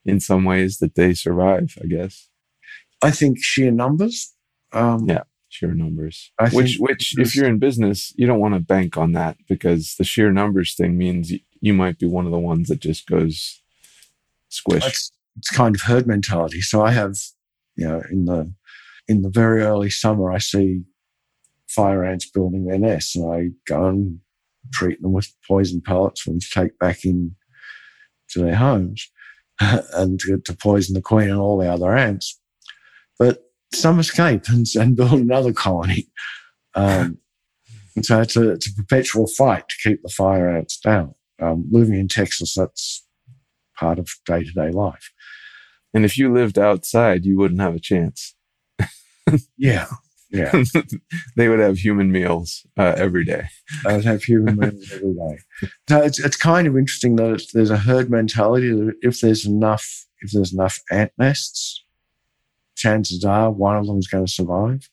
in 0.05 0.19
some 0.19 0.45
ways 0.45 0.77
that 0.77 0.95
they 0.95 1.13
survive, 1.13 1.77
I 1.81 1.87
guess. 1.87 2.29
I 3.01 3.11
think 3.11 3.37
sheer 3.41 3.71
numbers. 3.71 4.33
Um, 4.71 5.07
yeah, 5.07 5.23
sheer 5.49 5.73
numbers. 5.73 6.31
I 6.39 6.49
which, 6.49 6.77
which, 6.77 7.15
if 7.17 7.35
you're 7.35 7.47
in 7.47 7.59
business, 7.59 8.13
you 8.15 8.25
don't 8.25 8.39
want 8.39 8.53
to 8.53 8.59
bank 8.59 8.97
on 8.97 9.11
that 9.13 9.37
because 9.47 9.95
the 9.97 10.03
sheer 10.03 10.31
numbers 10.31 10.75
thing 10.75 10.97
means 10.97 11.31
you, 11.31 11.39
you 11.59 11.73
might 11.73 11.99
be 11.99 12.05
one 12.05 12.25
of 12.25 12.31
the 12.31 12.39
ones 12.39 12.69
that 12.69 12.79
just 12.79 13.07
goes 13.07 13.61
squish 14.49 15.09
it's 15.37 15.49
kind 15.49 15.75
of 15.75 15.81
herd 15.81 16.07
mentality. 16.07 16.61
So 16.61 16.83
I 16.83 16.91
have, 16.91 17.15
you 17.75 17.87
know, 17.87 18.01
in 18.11 18.25
the 18.25 18.53
in 19.07 19.21
the 19.21 19.29
very 19.29 19.63
early 19.63 19.89
summer, 19.89 20.31
I 20.31 20.37
see 20.37 20.83
fire 21.67 22.05
ants 22.05 22.29
building 22.29 22.65
their 22.65 22.79
nests, 22.79 23.15
and 23.15 23.33
I 23.33 23.49
go 23.67 23.85
and 23.85 24.19
treat 24.71 25.01
them 25.01 25.11
with 25.11 25.33
poison 25.47 25.81
pellets 25.81 26.23
to 26.23 26.39
take 26.53 26.77
back 26.79 27.03
in 27.03 27.35
to 28.29 28.39
their 28.39 28.55
homes 28.55 29.11
and 29.59 30.19
to, 30.21 30.39
to, 30.39 30.55
poison 30.55 30.93
the 30.93 31.01
queen 31.01 31.29
and 31.29 31.39
all 31.39 31.57
the 31.57 31.71
other 31.71 31.95
ants. 31.95 32.39
But 33.19 33.43
some 33.73 33.99
escape 33.99 34.43
and, 34.47 34.65
and 34.75 34.95
build 34.95 35.13
another 35.13 35.53
colony. 35.53 36.07
Um, 36.75 37.17
and 37.95 38.05
so 38.05 38.21
it's 38.21 38.35
a, 38.35 38.51
it's 38.51 38.67
a 38.67 38.73
perpetual 38.73 39.27
fight 39.27 39.67
to 39.69 39.89
keep 39.89 40.01
the 40.01 40.09
fire 40.09 40.49
ants 40.49 40.79
down. 40.79 41.13
Um, 41.41 41.65
living 41.71 41.95
in 41.95 42.07
Texas, 42.07 42.55
that's 42.55 43.05
part 43.77 43.99
of 43.99 44.09
day 44.25 44.43
to 44.43 44.51
day 44.51 44.71
life. 44.71 45.11
And 45.93 46.05
if 46.05 46.17
you 46.17 46.33
lived 46.33 46.57
outside, 46.57 47.25
you 47.25 47.37
wouldn't 47.37 47.61
have 47.61 47.75
a 47.75 47.79
chance. 47.79 48.35
yeah. 49.57 49.87
Yeah. 50.33 50.63
they 51.35 51.47
would 51.47 51.59
have 51.59 51.77
human 51.77 52.11
meals 52.11 52.65
uh, 52.77 52.95
every 52.97 53.23
day. 53.23 53.45
They 53.85 53.95
would 53.95 54.05
have 54.05 54.23
human 54.23 54.57
meals 54.57 54.91
every 54.93 55.13
day. 55.13 55.39
So 55.87 56.01
it's, 56.01 56.19
it's 56.19 56.35
kind 56.35 56.67
of 56.67 56.75
interesting 56.75 57.15
that 57.17 57.45
there's 57.53 57.69
a 57.69 57.77
herd 57.77 58.09
mentality 58.09 58.71
that 58.71 58.95
if 59.03 59.21
there's 59.21 59.45
enough, 59.45 60.07
if 60.21 60.31
there's 60.31 60.51
enough 60.51 60.79
ant 60.89 61.11
nests, 61.19 61.85
chances 62.75 63.23
are 63.23 63.51
one 63.51 63.77
of 63.77 63.85
them 63.85 63.99
is 63.99 64.07
going 64.07 64.25
to 64.25 64.31
survive. 64.31 64.89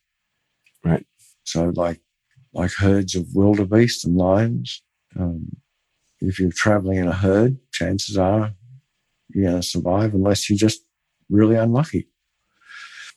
Right. 0.84 1.06
So 1.44 1.72
like, 1.74 2.00
like 2.52 2.72
herds 2.72 3.14
of 3.14 3.34
wildebeest 3.34 4.04
and 4.04 4.16
lions, 4.16 4.82
um, 5.18 5.56
if 6.20 6.38
you're 6.38 6.52
traveling 6.52 6.98
in 6.98 7.08
a 7.08 7.14
herd, 7.14 7.56
chances 7.72 8.18
are 8.18 8.52
you're 9.30 9.50
going 9.50 9.62
to 9.62 9.66
survive 9.66 10.12
unless 10.12 10.50
you 10.50 10.56
just 10.56 10.82
really 11.30 11.56
unlucky. 11.56 12.08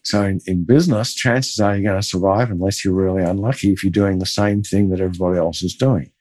So 0.03 0.24
in, 0.24 0.41
in 0.46 0.65
business, 0.65 1.13
chances 1.13 1.60
are 1.60 1.75
you're 1.75 1.89
going 1.89 2.01
to 2.01 2.08
survive 2.08 2.51
unless 2.51 2.84
you're 2.84 2.93
really 2.93 3.24
unlucky 3.24 3.72
if 3.72 3.84
you're 3.84 3.91
doing 3.91 4.20
the 4.20 4.25
same 4.25 4.62
thing 4.62 4.89
that 4.89 5.00
everybody 5.00 5.38
else 5.39 5.63
is 5.63 5.75
doing. 5.75 6.12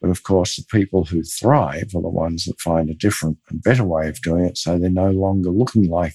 But 0.00 0.10
of 0.10 0.22
course, 0.22 0.56
the 0.56 0.64
people 0.70 1.04
who 1.04 1.22
thrive 1.22 1.94
are 1.94 2.02
the 2.02 2.08
ones 2.08 2.44
that 2.44 2.60
find 2.60 2.90
a 2.90 2.94
different 2.94 3.38
and 3.48 3.62
better 3.62 3.84
way 3.84 4.08
of 4.08 4.20
doing 4.22 4.44
it. 4.44 4.58
So 4.58 4.78
they're 4.78 4.90
no 4.90 5.10
longer 5.10 5.50
looking 5.50 5.88
like 5.88 6.14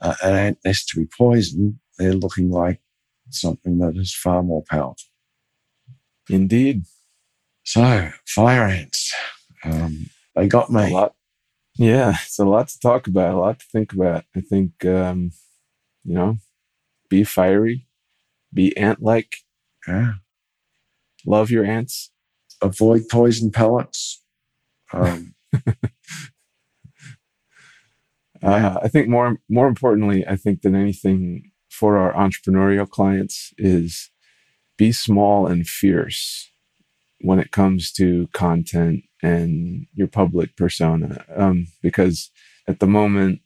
uh, 0.00 0.14
an 0.22 0.34
ant 0.34 0.58
nest 0.64 0.88
to 0.88 1.00
be 1.00 1.06
poisoned. 1.06 1.78
They're 1.98 2.14
looking 2.14 2.50
like 2.50 2.80
something 3.30 3.78
that 3.78 3.96
is 3.96 4.14
far 4.14 4.42
more 4.42 4.64
powerful. 4.68 4.96
Indeed. 6.28 6.84
So 7.64 8.10
fire 8.26 8.64
ants, 8.64 9.12
um, 9.64 10.06
they 10.34 10.48
got 10.48 10.70
me. 10.70 10.92
Yeah, 11.82 12.14
it's 12.24 12.38
a 12.38 12.44
lot 12.44 12.68
to 12.68 12.78
talk 12.78 13.08
about, 13.08 13.34
a 13.34 13.38
lot 13.40 13.58
to 13.58 13.66
think 13.72 13.92
about. 13.92 14.24
I 14.36 14.40
think, 14.40 14.84
um, 14.84 15.32
you 16.04 16.14
know, 16.14 16.38
be 17.10 17.24
fiery, 17.24 17.86
be 18.54 18.76
ant 18.76 19.02
like, 19.02 19.36
Yeah. 19.88 20.14
love 21.26 21.50
your 21.50 21.64
ants. 21.64 22.10
Avoid 22.62 23.02
poison 23.10 23.50
pellets. 23.50 24.22
Um, 24.92 25.34
Uh, 28.42 28.78
I 28.82 28.88
think 28.88 29.08
more 29.08 29.38
more 29.48 29.68
importantly, 29.68 30.26
I 30.26 30.36
think 30.36 30.62
than 30.62 30.74
anything 30.74 31.52
for 31.70 31.96
our 31.98 32.12
entrepreneurial 32.12 32.88
clients 32.88 33.52
is 33.58 34.10
be 34.78 34.92
small 34.92 35.46
and 35.46 35.66
fierce 35.66 36.50
when 37.20 37.38
it 37.38 37.52
comes 37.52 37.92
to 37.92 38.28
content 38.32 39.04
and 39.22 39.86
your 39.94 40.08
public 40.08 40.56
persona. 40.56 41.24
Um, 41.34 41.66
because 41.82 42.30
at 42.68 42.80
the 42.80 42.86
moment, 42.86 43.40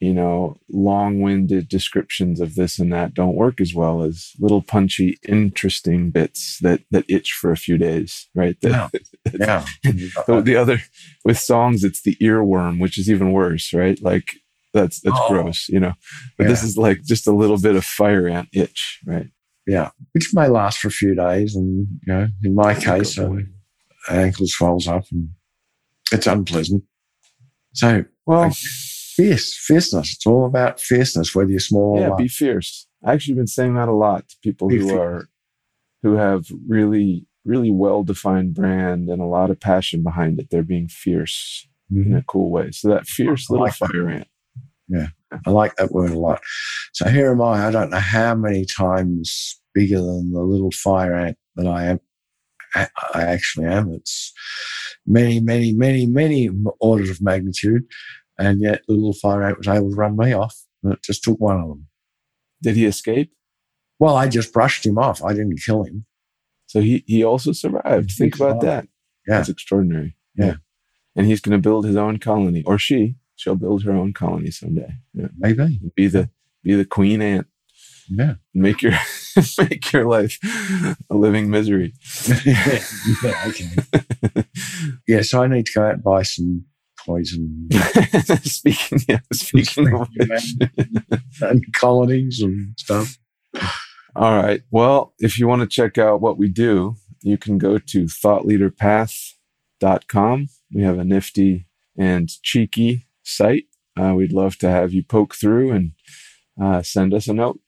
you 0.00 0.12
know, 0.12 0.56
long-winded 0.68 1.68
descriptions 1.68 2.40
of 2.40 2.56
this 2.56 2.78
and 2.80 2.92
that 2.92 3.14
don't 3.14 3.36
work 3.36 3.60
as 3.60 3.72
well 3.72 4.02
as 4.02 4.32
little 4.40 4.60
punchy, 4.60 5.16
interesting 5.28 6.10
bits 6.10 6.58
that 6.60 6.80
that 6.90 7.04
itch 7.08 7.32
for 7.32 7.52
a 7.52 7.56
few 7.56 7.78
days, 7.78 8.28
right? 8.34 8.56
That- 8.62 8.90
yeah. 9.38 9.64
the, 10.26 10.42
the 10.44 10.56
other 10.56 10.78
with 11.24 11.38
songs 11.38 11.84
it's 11.84 12.02
the 12.02 12.16
earworm 12.16 12.80
which 12.80 12.98
is 12.98 13.08
even 13.08 13.30
worse 13.32 13.72
right 13.72 14.02
like 14.02 14.34
that's 14.74 15.00
that's 15.00 15.16
Oh. 15.20 15.28
gross 15.28 15.68
you 15.68 15.78
know 15.78 15.92
but 16.36 16.48
this 16.48 16.64
is 16.64 16.76
like 16.76 17.02
just 17.04 17.28
a 17.28 17.32
little 17.32 17.56
bit 17.58 17.76
of 17.76 17.84
fire 17.84 18.26
ant 18.28 18.48
itch 18.52 19.00
right 19.06 19.28
yeah. 19.66 19.90
Which 20.12 20.30
may 20.34 20.48
last 20.48 20.78
for 20.78 20.88
a 20.88 20.90
few 20.90 21.14
days. 21.14 21.54
And, 21.54 21.86
you 22.06 22.12
know, 22.12 22.26
in 22.42 22.54
my 22.54 22.74
case, 22.74 23.16
Go 23.16 23.38
uh, 24.10 24.14
away. 24.14 24.24
ankle 24.24 24.46
up 24.88 25.04
and 25.10 25.28
it's 26.12 26.26
unpleasant. 26.26 26.84
So 27.74 28.04
well 28.26 28.50
fierce, 28.50 29.56
fierceness. 29.56 30.14
It's 30.14 30.26
all 30.26 30.46
about 30.46 30.80
fierceness, 30.80 31.34
whether 31.34 31.50
you're 31.50 31.60
small 31.60 31.98
yeah 32.00 32.08
or 32.10 32.16
be 32.16 32.28
fierce 32.28 32.86
I've 33.04 33.14
actually 33.14 33.34
been 33.34 33.46
saying 33.46 33.74
that 33.74 33.88
a 33.88 33.92
lot 33.92 34.28
to 34.28 34.36
people 34.42 34.68
Be 34.68 34.78
who 34.78 34.88
fierce. 34.88 34.98
are 35.00 35.28
who 36.02 36.14
have 36.14 36.46
really 36.68 37.26
really 37.44 37.70
well 37.70 38.04
defined 38.04 38.54
brand 38.54 39.08
and 39.08 39.20
a 39.20 39.26
lot 39.26 39.50
of 39.50 39.58
passion 39.60 40.02
behind 40.02 40.38
it 40.38 40.48
they're 40.50 40.62
being 40.62 40.88
fierce 40.88 41.66
in 41.90 42.14
a 42.14 42.22
cool 42.22 42.50
way 42.50 42.70
so 42.70 42.88
that 42.88 43.06
fierce 43.06 43.50
I 43.50 43.54
little 43.54 43.66
like 43.66 43.74
fire 43.74 44.08
ant 44.08 44.28
Yeah. 44.88 45.08
I 45.46 45.50
like 45.50 45.74
that 45.76 45.92
word 45.92 46.10
a 46.10 46.18
lot. 46.18 46.40
So 46.92 47.08
here 47.08 47.30
am 47.32 47.40
I. 47.40 47.66
I 47.66 47.70
don't 47.70 47.90
know 47.90 47.98
how 47.98 48.34
many 48.34 48.64
times 48.66 49.58
bigger 49.74 49.96
than 50.00 50.32
the 50.32 50.40
little 50.42 50.70
fire 50.70 51.14
ant 51.14 51.38
that 51.56 51.66
I 51.66 51.84
am. 51.86 52.00
I 52.74 52.88
actually 53.22 53.66
am. 53.66 53.92
It's 53.92 54.32
many, 55.06 55.40
many, 55.40 55.72
many, 55.72 56.06
many 56.06 56.48
orders 56.80 57.10
of 57.10 57.20
magnitude. 57.20 57.84
And 58.38 58.60
yet 58.60 58.82
the 58.88 58.94
little 58.94 59.12
fire 59.12 59.42
ant 59.42 59.58
was 59.58 59.68
able 59.68 59.90
to 59.90 59.96
run 59.96 60.16
me 60.16 60.32
off. 60.32 60.56
And 60.82 60.92
it 60.94 61.02
just 61.02 61.22
took 61.22 61.38
one 61.38 61.60
of 61.60 61.68
them. 61.68 61.86
did 62.62 62.76
he 62.76 62.86
escape 62.86 63.32
Well, 63.98 64.16
I 64.16 64.28
just 64.28 64.52
brushed 64.52 64.84
him 64.86 64.98
off. 64.98 65.22
I 65.22 65.32
didn't 65.32 65.60
kill 65.64 65.84
him. 65.84 66.06
so 66.66 66.80
he 66.80 67.04
he 67.06 67.22
also 67.22 67.52
survived 67.52 68.10
He 68.10 68.16
think 68.16 68.36
about 68.36 68.60
that 68.62 68.84
Yeah. 69.28 69.36
that's 69.36 69.48
extraordinary 69.48 70.16
Yeah. 70.36 70.56
and 71.14 71.26
he's 71.26 71.40
going 71.40 71.56
to 71.58 71.62
build 71.68 71.84
his 71.84 71.96
own 71.96 72.18
colony 72.18 72.62
or 72.66 72.78
she 72.78 73.16
she'll 73.36 73.56
build 73.56 73.82
her 73.84 73.92
own 73.92 74.12
colony 74.12 74.50
someday 74.50 74.94
yeah. 75.14 75.28
Maybe. 75.38 75.80
be 75.94 76.06
the 76.08 76.30
be 76.64 76.74
the 76.74 76.84
queen 76.86 77.20
ant 77.22 77.46
Yeah. 78.18 78.34
make 78.54 78.82
your 78.82 78.92
make 79.58 79.92
your 79.92 80.06
life 80.06 80.38
a 81.10 81.14
living 81.16 81.48
misery 81.50 81.94
yeah, 82.44 83.44
okay. 83.46 83.70
yeah, 85.08 85.22
so 85.22 85.42
I 85.42 85.46
need 85.48 85.66
to 85.66 85.72
go 85.74 85.86
out 85.86 85.94
and 85.94 86.02
buy 86.04 86.22
some 86.22 86.64
poison 87.06 87.68
speaking 88.42 88.98
yeah, 89.08 89.20
speaking 89.32 89.92
of 89.94 90.08
which. 90.16 90.54
and 91.40 91.64
colonies 91.74 92.40
and 92.42 92.74
stuff. 92.78 93.16
all 94.14 94.40
right 94.42 94.62
well 94.70 95.14
if 95.18 95.38
you 95.38 95.48
want 95.48 95.62
to 95.62 95.66
check 95.68 95.96
out 95.98 96.20
what 96.20 96.36
we 96.38 96.48
do 96.48 96.94
you 97.22 97.36
can 97.38 97.56
go 97.58 97.78
to 97.78 98.04
thoughtleaderpath.com 98.04 100.48
we 100.74 100.82
have 100.82 100.98
a 100.98 101.04
nifty 101.04 101.66
and 101.98 102.28
cheeky 102.42 103.06
site 103.22 103.64
uh, 104.00 104.14
we'd 104.14 104.32
love 104.32 104.56
to 104.58 104.68
have 104.70 104.92
you 104.92 105.02
poke 105.02 105.34
through 105.34 105.70
and 105.72 105.92
uh, 106.62 106.82
send 106.82 107.12
us 107.14 107.26
a 107.28 107.32
note 107.34 107.58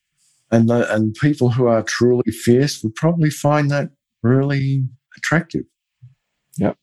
and 0.55 0.69
the, 0.69 0.95
and 0.95 1.15
people 1.15 1.51
who 1.51 1.67
are 1.67 1.83
truly 1.83 2.31
fierce 2.31 2.83
would 2.83 2.95
probably 2.95 3.31
find 3.31 3.71
that 3.71 3.91
really 4.23 4.85
attractive. 5.17 5.65
Yep. 6.59 6.77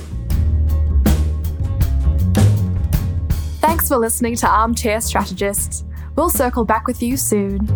Thanks 3.62 3.88
for 3.88 3.98
listening 3.98 4.36
to 4.38 4.48
Armchair 4.48 5.02
Strategists. 5.02 5.84
We'll 6.16 6.30
circle 6.30 6.66
back 6.66 6.88
with 6.88 7.02
you 7.02 7.18
soon. 7.18 7.68